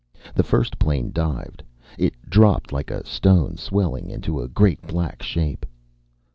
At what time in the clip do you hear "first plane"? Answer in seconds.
0.41-1.11